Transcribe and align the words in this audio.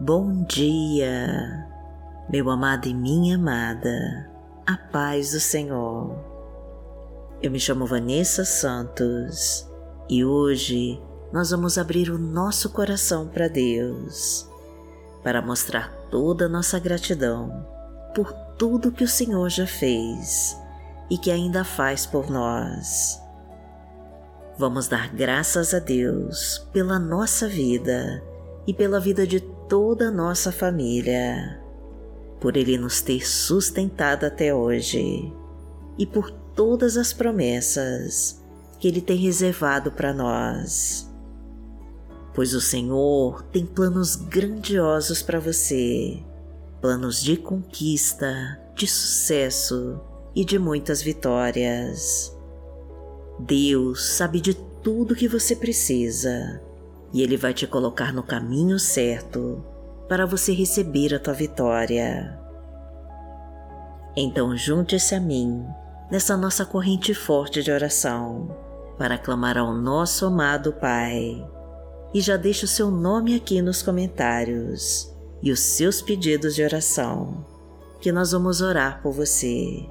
Bom 0.00 0.44
dia, 0.44 1.66
meu 2.30 2.48
amado 2.50 2.86
e 2.86 2.94
minha 2.94 3.34
amada, 3.34 4.30
a 4.64 4.76
paz 4.76 5.32
do 5.32 5.40
Senhor. 5.40 6.16
Eu 7.42 7.50
me 7.50 7.58
chamo 7.58 7.84
Vanessa 7.84 8.44
Santos 8.44 9.68
e 10.08 10.24
hoje 10.24 11.02
nós 11.32 11.50
vamos 11.50 11.76
abrir 11.76 12.10
o 12.10 12.18
nosso 12.18 12.70
coração 12.70 13.26
para 13.26 13.48
Deus, 13.48 14.48
para 15.24 15.42
mostrar 15.42 15.92
toda 16.12 16.44
a 16.44 16.48
nossa 16.48 16.78
gratidão 16.78 17.66
por 18.14 18.32
tudo 18.56 18.92
que 18.92 19.02
o 19.02 19.08
Senhor 19.08 19.48
já 19.48 19.66
fez 19.66 20.56
e 21.10 21.18
que 21.18 21.32
ainda 21.32 21.64
faz 21.64 22.06
por 22.06 22.30
nós. 22.30 23.20
Vamos 24.56 24.86
dar 24.86 25.12
graças 25.12 25.74
a 25.74 25.80
Deus 25.80 26.68
pela 26.72 27.00
nossa 27.00 27.48
vida 27.48 28.22
e 28.68 28.74
pela 28.74 29.00
vida 29.00 29.26
de 29.26 29.40
toda 29.40 30.08
a 30.08 30.10
nossa 30.10 30.52
família, 30.52 31.58
por 32.38 32.54
Ele 32.54 32.76
nos 32.76 33.00
ter 33.00 33.26
sustentado 33.26 34.26
até 34.26 34.54
hoje 34.54 35.32
e 35.98 36.04
por 36.04 36.30
todas 36.30 36.98
as 36.98 37.10
promessas 37.10 38.44
que 38.78 38.86
Ele 38.86 39.00
tem 39.00 39.16
reservado 39.16 39.90
para 39.90 40.12
nós. 40.12 41.10
Pois 42.34 42.52
o 42.52 42.60
Senhor 42.60 43.42
tem 43.44 43.64
planos 43.64 44.14
grandiosos 44.16 45.22
para 45.22 45.40
você, 45.40 46.22
planos 46.82 47.22
de 47.22 47.38
conquista, 47.38 48.60
de 48.76 48.86
sucesso 48.86 49.98
e 50.36 50.44
de 50.44 50.58
muitas 50.58 51.00
vitórias. 51.00 52.36
Deus 53.38 54.10
sabe 54.10 54.42
de 54.42 54.52
tudo 54.52 55.16
que 55.16 55.26
você 55.26 55.56
precisa 55.56 56.67
e 57.12 57.22
Ele 57.22 57.36
vai 57.36 57.54
te 57.54 57.66
colocar 57.66 58.12
no 58.12 58.22
caminho 58.22 58.78
certo 58.78 59.64
para 60.08 60.26
você 60.26 60.52
receber 60.52 61.14
a 61.14 61.18
tua 61.18 61.34
vitória. 61.34 62.38
Então 64.16 64.56
junte-se 64.56 65.14
a 65.14 65.20
mim 65.20 65.64
nessa 66.10 66.36
nossa 66.36 66.64
corrente 66.64 67.14
forte 67.14 67.62
de 67.62 67.70
oração 67.70 68.48
para 68.96 69.18
clamar 69.18 69.56
ao 69.56 69.72
nosso 69.72 70.26
amado 70.26 70.72
Pai. 70.72 71.46
E 72.12 72.20
já 72.20 72.36
deixe 72.36 72.64
o 72.64 72.68
seu 72.68 72.90
nome 72.90 73.36
aqui 73.36 73.60
nos 73.60 73.82
comentários 73.82 75.14
e 75.42 75.52
os 75.52 75.60
seus 75.60 76.00
pedidos 76.00 76.54
de 76.54 76.62
oração, 76.64 77.44
que 78.00 78.10
nós 78.10 78.32
vamos 78.32 78.60
orar 78.60 79.02
por 79.02 79.12
você. 79.12 79.86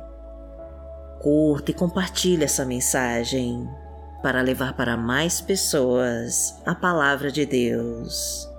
Curta 1.22 1.72
e 1.72 1.74
compartilhe 1.74 2.44
essa 2.44 2.66
mensagem 2.66 3.70
para 4.22 4.42
levar 4.42 4.74
para 4.74 4.98
mais 4.98 5.40
pessoas 5.40 6.56
a 6.66 6.74
palavra 6.74 7.32
de 7.32 7.46
Deus. 7.46 8.50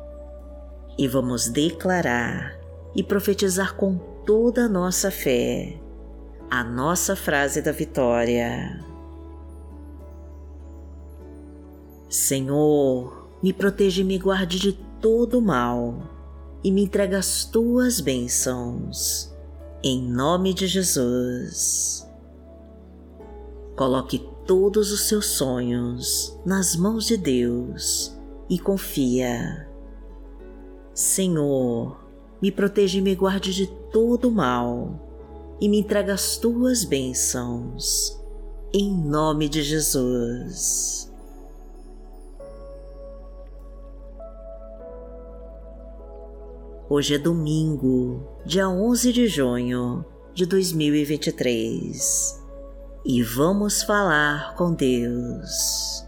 E 0.96 1.06
vamos 1.06 1.48
declarar 1.48 2.58
e 2.94 3.02
profetizar 3.02 3.74
com 3.74 3.96
toda 4.24 4.64
a 4.64 4.68
nossa 4.68 5.10
fé 5.10 5.78
a 6.50 6.64
nossa 6.64 7.14
frase 7.14 7.60
da 7.60 7.72
vitória. 7.72 8.82
Senhor, 12.08 13.28
me 13.42 13.52
proteja 13.52 14.00
e 14.00 14.04
me 14.04 14.18
guarde 14.18 14.58
de 14.58 14.72
todo 14.72 15.42
mal 15.42 16.02
e 16.64 16.72
me 16.72 16.84
entrega 16.84 17.18
as 17.18 17.44
tuas 17.44 18.00
bênçãos. 18.00 19.34
Em 19.82 20.02
nome 20.02 20.54
de 20.54 20.66
Jesus. 20.66 22.08
Coloque 23.76 24.26
todos 24.48 24.90
os 24.90 25.02
seus 25.02 25.26
sonhos 25.26 26.40
nas 26.42 26.74
mãos 26.74 27.06
de 27.06 27.18
Deus 27.18 28.18
e 28.48 28.58
confia. 28.58 29.68
Senhor, 30.94 32.02
me 32.40 32.50
proteja 32.50 32.96
e 32.96 33.02
me 33.02 33.14
guarde 33.14 33.52
de 33.52 33.66
todo 33.92 34.30
mal 34.30 34.98
e 35.60 35.68
me 35.68 35.78
entrega 35.78 36.14
as 36.14 36.38
tuas 36.38 36.82
bênçãos. 36.82 38.18
Em 38.72 38.90
nome 38.90 39.50
de 39.50 39.62
Jesus. 39.62 41.12
Hoje 46.88 47.16
é 47.16 47.18
domingo, 47.18 48.26
dia 48.46 48.66
11 48.66 49.12
de 49.12 49.26
junho 49.26 50.02
de 50.32 50.46
2023 50.46 52.37
e 53.08 53.22
vamos 53.22 53.82
falar 53.82 54.54
com 54.54 54.74
Deus. 54.74 56.06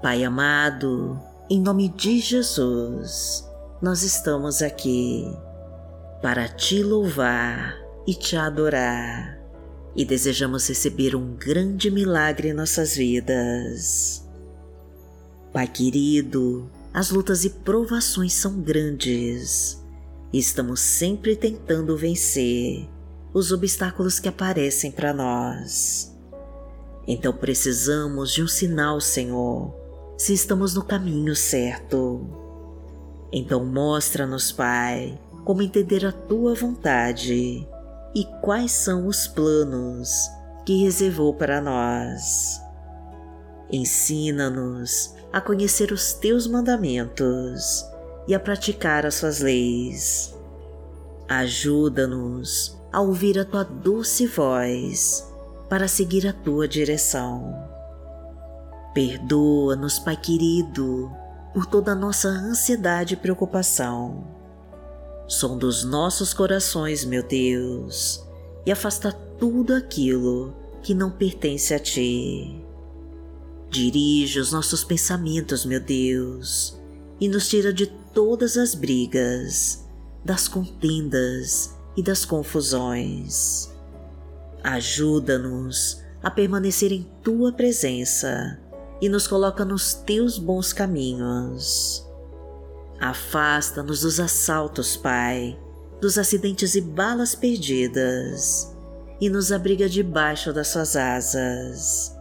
Pai 0.00 0.22
amado, 0.22 1.20
em 1.50 1.60
nome 1.60 1.88
de 1.88 2.20
Jesus, 2.20 3.44
nós 3.82 4.04
estamos 4.04 4.62
aqui 4.62 5.36
para 6.22 6.46
te 6.46 6.80
louvar 6.80 7.76
e 8.06 8.14
te 8.14 8.36
adorar 8.36 9.36
e 9.96 10.04
desejamos 10.04 10.68
receber 10.68 11.16
um 11.16 11.34
grande 11.34 11.90
milagre 11.90 12.50
em 12.50 12.52
nossas 12.52 12.94
vidas. 12.94 14.24
Pai 15.52 15.66
querido, 15.66 16.70
as 16.94 17.10
lutas 17.10 17.44
e 17.44 17.50
provações 17.50 18.32
são 18.32 18.60
grandes 18.60 19.82
e 20.32 20.38
estamos 20.38 20.78
sempre 20.78 21.34
tentando 21.34 21.96
vencer 21.96 22.88
os 23.32 23.50
obstáculos 23.50 24.18
que 24.18 24.28
aparecem 24.28 24.90
para 24.90 25.12
nós. 25.12 26.12
Então 27.06 27.32
precisamos 27.32 28.32
de 28.32 28.42
um 28.42 28.48
sinal, 28.48 29.00
Senhor, 29.00 29.74
se 30.16 30.32
estamos 30.32 30.74
no 30.74 30.84
caminho 30.84 31.34
certo. 31.34 32.26
Então 33.32 33.64
mostra-nos, 33.64 34.52
Pai, 34.52 35.18
como 35.44 35.62
entender 35.62 36.04
a 36.04 36.12
tua 36.12 36.54
vontade 36.54 37.66
e 38.14 38.24
quais 38.42 38.72
são 38.72 39.06
os 39.06 39.26
planos 39.26 40.12
que 40.64 40.82
reservou 40.84 41.34
para 41.34 41.60
nós. 41.60 42.60
Ensina-nos 43.70 45.14
a 45.32 45.40
conhecer 45.40 45.92
os 45.92 46.12
teus 46.12 46.46
mandamentos 46.46 47.84
e 48.28 48.34
a 48.34 48.38
praticar 48.38 49.06
as 49.06 49.14
suas 49.14 49.40
leis. 49.40 50.34
Ajuda-nos 51.26 52.81
a 52.92 53.00
ouvir 53.00 53.38
a 53.38 53.44
tua 53.44 53.64
doce 53.64 54.26
voz 54.26 55.26
para 55.68 55.88
seguir 55.88 56.28
a 56.28 56.32
tua 56.32 56.68
direção. 56.68 57.56
Perdoa-nos, 58.92 59.98
Pai 59.98 60.16
querido, 60.16 61.10
por 61.54 61.64
toda 61.64 61.92
a 61.92 61.94
nossa 61.94 62.28
ansiedade 62.28 63.14
e 63.14 63.16
preocupação. 63.16 64.22
Som 65.26 65.56
dos 65.56 65.82
nossos 65.82 66.34
corações, 66.34 67.02
meu 67.06 67.26
Deus, 67.26 68.22
e 68.66 68.70
afasta 68.70 69.10
tudo 69.10 69.74
aquilo 69.74 70.54
que 70.82 70.92
não 70.92 71.10
pertence 71.10 71.72
a 71.72 71.78
Ti. 71.78 72.62
Dirige 73.70 74.38
os 74.38 74.52
nossos 74.52 74.84
pensamentos, 74.84 75.64
meu 75.64 75.80
Deus, 75.80 76.78
e 77.18 77.26
nos 77.26 77.48
tira 77.48 77.72
de 77.72 77.86
todas 77.86 78.58
as 78.58 78.74
brigas, 78.74 79.86
das 80.22 80.46
contendas 80.46 81.74
e 81.96 82.02
das 82.02 82.24
confusões. 82.24 83.70
Ajuda-nos 84.62 86.02
a 86.22 86.30
permanecer 86.30 86.92
em 86.92 87.02
tua 87.22 87.52
presença 87.52 88.58
e 89.00 89.08
nos 89.08 89.26
coloca 89.26 89.64
nos 89.64 89.94
teus 89.94 90.38
bons 90.38 90.72
caminhos. 90.72 92.06
Afasta-nos 93.00 94.02
dos 94.02 94.20
assaltos, 94.20 94.96
Pai, 94.96 95.58
dos 96.00 96.16
acidentes 96.16 96.76
e 96.76 96.80
balas 96.80 97.34
perdidas, 97.34 98.72
e 99.20 99.28
nos 99.28 99.50
abriga 99.50 99.88
debaixo 99.88 100.52
das 100.52 100.68
suas 100.68 100.94
asas. 100.94 102.16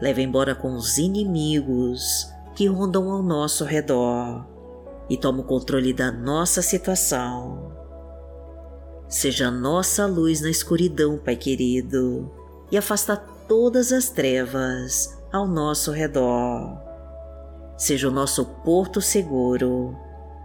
Leva 0.00 0.20
embora 0.20 0.54
com 0.54 0.74
os 0.74 0.98
inimigos 0.98 2.30
que 2.54 2.66
rondam 2.66 3.10
ao 3.10 3.22
nosso 3.22 3.64
redor 3.64 4.46
e 5.08 5.16
toma 5.16 5.40
o 5.40 5.44
controle 5.44 5.94
da 5.94 6.12
nossa 6.12 6.60
situação 6.60 7.65
Seja 9.08 9.50
nossa 9.50 10.04
luz 10.06 10.40
na 10.40 10.50
escuridão, 10.50 11.16
Pai 11.16 11.36
querido, 11.36 12.30
e 12.70 12.76
afasta 12.76 13.16
todas 13.16 13.92
as 13.92 14.08
trevas 14.08 15.16
ao 15.32 15.46
nosso 15.46 15.92
redor. 15.92 16.76
Seja 17.76 18.08
o 18.08 18.12
nosso 18.12 18.44
porto 18.44 19.00
seguro, 19.00 19.96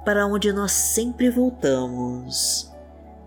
para 0.06 0.28
onde 0.28 0.52
nós 0.54 0.72
sempre 0.72 1.30
voltamos, 1.30 2.72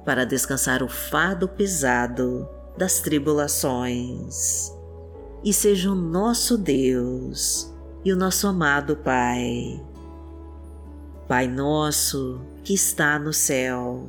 para 0.04 0.24
descansar 0.24 0.82
o 0.82 0.88
fardo 0.88 1.48
pesado 1.48 2.48
das 2.76 3.00
tribulações. 3.00 4.72
E 5.42 5.52
seja 5.52 5.90
o 5.90 5.94
nosso 5.94 6.56
Deus 6.56 7.72
e 8.04 8.12
o 8.12 8.16
nosso 8.16 8.46
amado 8.46 8.96
Pai. 8.96 9.82
Pai 11.26 11.48
nosso 11.48 12.40
que 12.62 12.74
está 12.74 13.18
no 13.18 13.32
céu, 13.32 14.08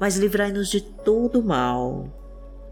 mas 0.00 0.16
livrai-nos 0.16 0.68
de 0.68 0.80
todo 0.80 1.42
mal, 1.42 2.06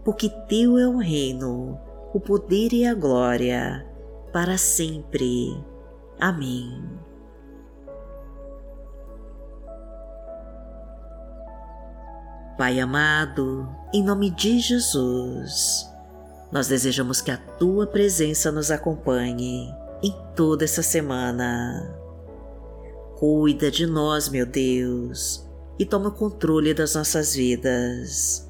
porque 0.03 0.29
Teu 0.47 0.77
é 0.77 0.87
o 0.87 0.97
reino, 0.97 1.79
o 2.13 2.19
poder 2.19 2.73
e 2.73 2.85
a 2.85 2.93
glória, 2.93 3.85
para 4.31 4.57
sempre. 4.57 5.57
Amém. 6.19 6.97
Pai 12.57 12.79
amado, 12.79 13.69
em 13.93 14.03
nome 14.03 14.31
de 14.31 14.59
Jesus, 14.59 15.87
nós 16.51 16.67
desejamos 16.67 17.21
que 17.21 17.29
a 17.29 17.37
tua 17.37 17.85
presença 17.85 18.51
nos 18.51 18.71
acompanhe 18.71 19.71
em 20.01 20.15
toda 20.35 20.65
essa 20.65 20.81
semana. 20.81 21.95
Cuida 23.17 23.69
de 23.69 23.85
nós, 23.85 24.27
meu 24.29 24.45
Deus, 24.45 25.46
e 25.79 25.85
toma 25.85 26.09
o 26.09 26.11
controle 26.11 26.73
das 26.73 26.95
nossas 26.95 27.35
vidas. 27.35 28.47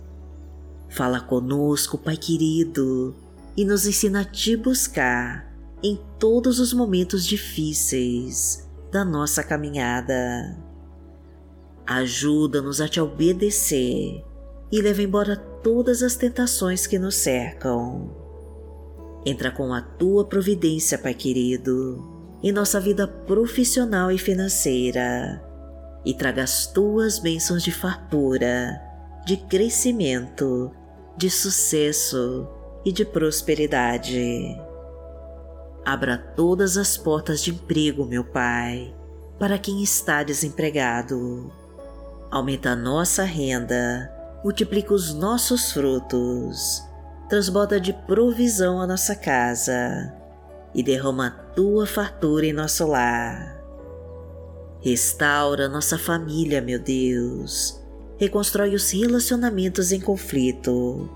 Fala 0.89 1.19
conosco, 1.19 1.97
Pai 1.97 2.15
querido, 2.15 3.15
e 3.55 3.65
nos 3.65 3.85
ensina 3.85 4.21
a 4.21 4.25
te 4.25 4.55
buscar 4.55 5.53
em 5.83 5.99
todos 6.17 6.59
os 6.59 6.73
momentos 6.73 7.25
difíceis 7.25 8.67
da 8.91 9.03
nossa 9.03 9.43
caminhada. 9.43 10.57
Ajuda-nos 11.85 12.81
a 12.81 12.87
te 12.87 12.99
obedecer 12.99 14.23
e 14.71 14.81
leva 14.81 15.01
embora 15.01 15.35
todas 15.35 16.01
as 16.01 16.15
tentações 16.15 16.87
que 16.87 16.97
nos 16.97 17.15
cercam. 17.15 18.09
Entra 19.25 19.51
com 19.51 19.73
a 19.73 19.81
tua 19.81 20.25
providência, 20.25 20.97
Pai 20.97 21.13
querido, 21.13 22.03
em 22.41 22.51
nossa 22.51 22.79
vida 22.79 23.07
profissional 23.07 24.11
e 24.11 24.17
financeira 24.17 25.46
e 26.07 26.13
traga 26.13 26.43
as 26.43 26.65
tuas 26.65 27.19
bênçãos 27.19 27.61
de 27.61 27.71
fartura, 27.73 28.81
de 29.25 29.35
crescimento, 29.35 30.71
de 31.17 31.29
sucesso 31.29 32.47
e 32.85 32.93
de 32.93 33.03
prosperidade. 33.03 34.57
Abra 35.85 36.17
todas 36.17 36.77
as 36.77 36.95
portas 36.95 37.41
de 37.41 37.51
emprego, 37.51 38.05
meu 38.05 38.23
Pai, 38.23 38.95
para 39.37 39.59
quem 39.59 39.83
está 39.83 40.23
desempregado 40.23 41.51
aumenta 42.31 42.71
a 42.71 42.75
nossa 42.75 43.23
renda, 43.23 44.09
multiplica 44.43 44.93
os 44.93 45.13
nossos 45.13 45.71
frutos, 45.71 46.83
transborda 47.27 47.79
de 47.79 47.93
provisão 47.93 48.79
a 48.79 48.87
nossa 48.87 49.13
casa 49.13 50.13
e 50.73 50.83
derrama 50.83 51.27
a 51.27 51.31
tua 51.31 51.85
fartura 51.85 52.45
em 52.45 52.53
nosso 52.53 52.85
lar. 52.85 53.56
Restaura 54.87 55.67
nossa 55.67 55.97
família, 55.97 56.61
meu 56.61 56.79
Deus. 56.79 57.77
Reconstrói 58.17 58.73
os 58.73 58.89
relacionamentos 58.89 59.91
em 59.91 59.99
conflito. 59.99 61.09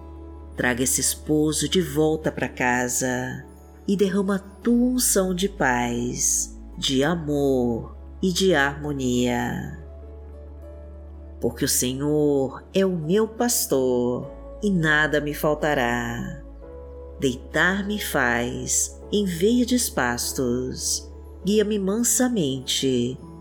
Traga 0.58 0.84
esse 0.84 1.00
esposo 1.00 1.70
de 1.70 1.82
volta 1.82 2.30
para 2.30 2.50
casa 2.50 3.46
e 3.88 3.96
derrama 3.96 4.40
tua 4.62 4.74
unção 4.74 5.34
de 5.34 5.48
paz, 5.48 6.54
de 6.78 7.02
amor 7.02 7.96
e 8.22 8.34
de 8.34 8.54
harmonia 8.54 9.80
porque 11.40 11.66
o 11.66 11.68
Senhor 11.68 12.64
é 12.72 12.86
o 12.86 12.96
meu 12.96 13.28
pastor 13.28 14.30
e 14.62 14.70
nada 14.70 15.20
me 15.20 15.34
faltará. 15.34 16.44
Deitar-me 17.20 18.00
faz 18.00 19.02
em 19.12 19.26
verdes 19.26 19.90
pastos, 19.90 21.12
guia-me 21.44 21.80
mansamente 21.80 23.18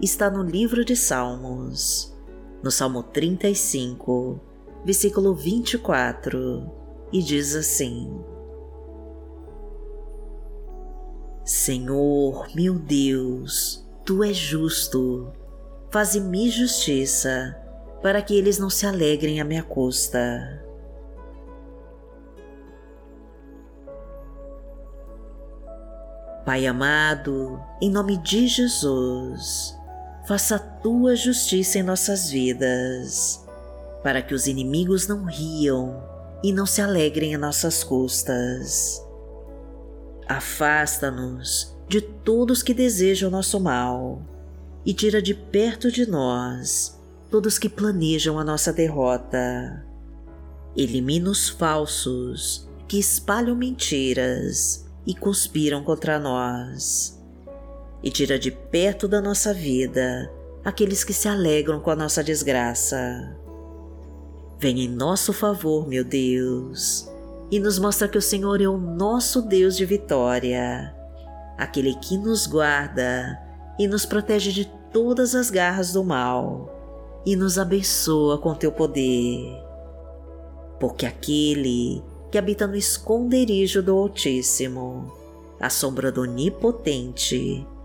está 0.00 0.30
no 0.30 0.42
livro 0.42 0.84
de 0.84 0.94
Salmos, 0.94 2.14
no 2.62 2.70
Salmo 2.70 3.02
35, 3.02 4.40
versículo 4.84 5.34
24, 5.34 6.70
e 7.12 7.22
diz 7.22 7.54
assim: 7.54 8.24
Senhor, 11.44 12.48
meu 12.54 12.74
Deus, 12.74 13.86
tu 14.04 14.22
és 14.24 14.36
justo, 14.36 15.32
faze-me 15.90 16.50
justiça 16.50 17.56
para 18.02 18.20
que 18.20 18.36
eles 18.36 18.58
não 18.58 18.68
se 18.68 18.86
alegrem 18.86 19.40
à 19.40 19.44
minha 19.44 19.62
custa. 19.62 20.62
Pai 26.44 26.64
amado, 26.64 27.60
em 27.82 27.90
nome 27.90 28.16
de 28.18 28.46
Jesus, 28.46 29.75
faça 30.26 30.56
a 30.56 30.58
tua 30.58 31.14
justiça 31.14 31.78
em 31.78 31.82
nossas 31.82 32.28
vidas, 32.30 33.44
para 34.02 34.20
que 34.20 34.34
os 34.34 34.46
inimigos 34.46 35.06
não 35.06 35.24
riam 35.24 36.02
e 36.42 36.52
não 36.52 36.66
se 36.66 36.80
alegrem 36.80 37.34
a 37.34 37.38
nossas 37.38 37.84
custas. 37.84 39.02
Afasta-nos 40.28 41.76
de 41.88 42.00
todos 42.00 42.62
que 42.62 42.74
desejam 42.74 43.30
nosso 43.30 43.60
mal 43.60 44.20
e 44.84 44.92
tira 44.92 45.22
de 45.22 45.32
perto 45.32 45.90
de 45.90 46.06
nós 46.06 46.98
todos 47.30 47.58
que 47.58 47.68
planejam 47.68 48.38
a 48.38 48.44
nossa 48.44 48.72
derrota. 48.72 49.84
Elimina 50.76 51.30
os 51.30 51.48
falsos 51.48 52.68
que 52.88 52.98
espalham 52.98 53.54
mentiras 53.54 54.86
e 55.06 55.14
conspiram 55.14 55.82
contra 55.82 56.18
nós. 56.18 57.15
E 58.02 58.10
tira 58.10 58.38
de 58.38 58.50
perto 58.50 59.08
da 59.08 59.20
nossa 59.20 59.52
vida 59.52 60.30
aqueles 60.66 61.04
que 61.04 61.12
se 61.12 61.28
alegram 61.28 61.78
com 61.78 61.90
a 61.90 61.96
nossa 61.96 62.24
desgraça. 62.24 63.36
Vem 64.58 64.80
em 64.80 64.88
nosso 64.88 65.32
favor, 65.32 65.86
meu 65.86 66.02
Deus, 66.02 67.08
e 67.52 67.60
nos 67.60 67.78
mostra 67.78 68.08
que 68.08 68.18
o 68.18 68.22
Senhor 68.22 68.60
é 68.60 68.66
o 68.66 68.76
nosso 68.76 69.42
Deus 69.42 69.76
de 69.76 69.84
vitória, 69.84 70.92
aquele 71.56 71.94
que 71.94 72.18
nos 72.18 72.48
guarda 72.48 73.38
e 73.78 73.86
nos 73.86 74.04
protege 74.04 74.50
de 74.50 74.64
todas 74.92 75.36
as 75.36 75.50
garras 75.50 75.92
do 75.92 76.02
mal 76.02 77.22
e 77.24 77.36
nos 77.36 77.58
abençoa 77.58 78.36
com 78.38 78.52
teu 78.52 78.72
poder. 78.72 79.62
Porque 80.80 81.06
aquele 81.06 82.02
que 82.28 82.38
habita 82.38 82.66
no 82.66 82.74
esconderijo 82.74 83.80
do 83.82 83.96
Altíssimo, 83.96 85.12
à 85.60 85.70
sombra 85.70 86.10
do 86.10 86.22
Onipotente, 86.22 87.64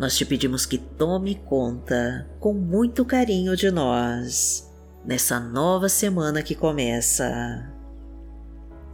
nós 0.00 0.16
te 0.16 0.24
pedimos 0.24 0.64
que 0.64 0.78
tome 0.78 1.34
conta 1.34 2.26
com 2.40 2.54
muito 2.54 3.04
carinho 3.04 3.54
de 3.54 3.70
nós 3.70 4.66
nessa 5.04 5.38
nova 5.38 5.90
semana 5.90 6.42
que 6.42 6.54
começa. 6.54 7.70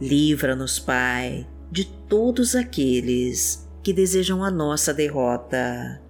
Livra-nos, 0.01 0.79
Pai, 0.79 1.47
de 1.71 1.85
todos 1.85 2.57
aqueles 2.57 3.65
que 3.81 3.93
desejam 3.93 4.43
a 4.43 4.51
nossa 4.51 4.93
derrota 4.93 6.01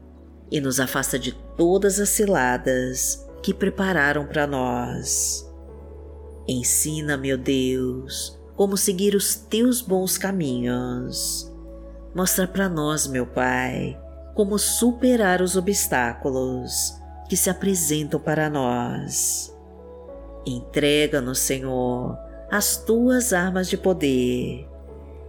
e 0.50 0.60
nos 0.60 0.80
afasta 0.80 1.20
de 1.20 1.32
todas 1.56 2.00
as 2.00 2.10
ciladas 2.10 3.24
que 3.44 3.54
prepararam 3.54 4.26
para 4.26 4.48
nós. 4.48 5.48
Ensina, 6.48 7.16
meu 7.16 7.38
Deus, 7.38 8.36
como 8.56 8.76
seguir 8.76 9.14
os 9.14 9.36
teus 9.36 9.80
bons 9.80 10.18
caminhos. 10.18 11.54
Mostra 12.16 12.48
para 12.48 12.68
nós, 12.68 13.06
meu 13.06 13.28
Pai, 13.28 13.96
como 14.38 14.60
superar 14.60 15.42
os 15.42 15.56
obstáculos 15.56 17.02
que 17.28 17.36
se 17.36 17.50
apresentam 17.50 18.20
para 18.20 18.52
nós. 18.52 19.52
Entrega-nos, 20.46 21.40
Senhor, 21.40 22.16
as 22.52 22.78
tuas 22.78 23.34
armas 23.34 23.68
de 23.68 23.76
poder 23.76 24.70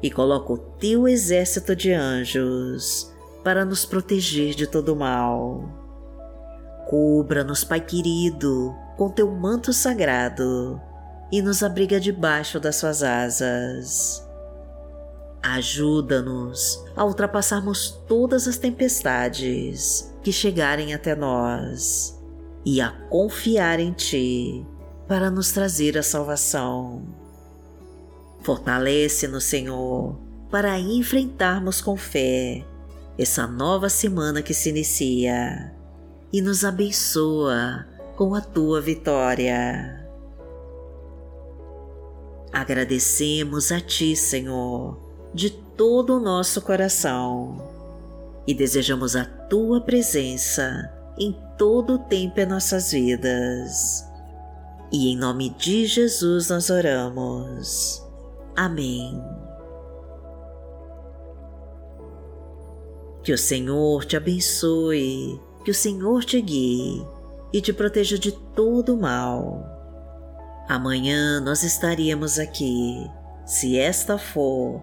e 0.03 0.11
coloca 0.11 0.53
o 0.53 0.59
teu 0.59 1.09
exército 1.09 1.75
de 1.75 1.91
anjos 1.91 3.11
para 3.43 3.65
nos 3.65 3.87
proteger 3.87 4.55
de 4.55 4.67
todo 4.67 4.95
mal. 4.95 5.65
Cubra-nos, 6.87 7.65
Pai 7.65 7.81
querido, 7.81 8.77
com 8.99 9.09
teu 9.09 9.31
manto 9.31 9.73
sagrado 9.73 10.79
e 11.33 11.41
nos 11.41 11.63
abriga 11.63 11.99
debaixo 11.99 12.61
das 12.61 12.77
suas 12.77 13.03
asas. 13.03 14.28
Ajuda-nos 15.43 16.85
a 16.97 17.05
ultrapassarmos 17.05 17.91
todas 18.09 18.49
as 18.49 18.59
tempestades 18.59 20.13
que 20.23 20.33
chegarem 20.33 20.93
até 20.93 21.15
nós 21.15 22.19
e 22.65 22.81
a 22.81 22.91
confiar 23.09 23.79
em 23.79 23.93
Ti 23.93 24.67
para 25.07 25.31
nos 25.31 25.53
trazer 25.53 25.97
a 25.97 26.03
salvação. 26.03 27.03
Fortalece-nos, 28.41 29.45
Senhor, 29.45 30.19
para 30.51 30.79
enfrentarmos 30.79 31.81
com 31.81 31.97
fé 31.97 32.65
essa 33.17 33.47
nova 33.47 33.89
semana 33.89 34.43
que 34.43 34.55
se 34.55 34.71
inicia 34.71 35.73
e 36.33 36.43
nos 36.43 36.65
abençoa 36.65 37.87
com 38.17 38.35
a 38.35 38.41
Tua 38.41 38.81
vitória. 38.81 40.05
Agradecemos 42.53 43.71
a 43.71 43.81
Ti, 43.81 44.17
Senhor 44.17 45.08
de 45.33 45.51
todo 45.51 46.17
o 46.17 46.21
nosso 46.21 46.61
coração 46.63 47.57
e 48.47 48.55
desejamos 48.55 49.15
a 49.15 49.25
tua 49.25 49.81
presença 49.81 50.91
em 51.19 51.37
todo 51.59 51.95
o 51.95 51.99
tempo 51.99 52.41
em 52.41 52.47
nossas 52.47 52.93
vidas. 52.93 54.05
E 54.91 55.13
em 55.13 55.17
nome 55.17 55.51
de 55.51 55.87
Jesus 55.87 56.49
nós 56.49 56.71
oramos. 56.71 58.03
Amém. 58.57 59.23
Que 63.23 63.33
o 63.33 63.39
Senhor 63.39 64.07
te 64.07 64.17
abençoe, 64.17 65.39
que 65.65 65.71
o 65.71 65.75
Senhor 65.75 66.25
te 66.25 66.41
guie 66.41 67.07
e 67.53 67.61
te 67.61 67.73
proteja 67.73 68.19
de 68.19 68.33
todo 68.33 68.95
o 68.95 69.01
mal. 69.01 69.63
Amanhã 70.67 71.41
nós 71.41 71.63
estaríamos 71.63 72.39
aqui, 72.39 73.07
se 73.45 73.79
esta 73.79 74.17
for 74.17 74.83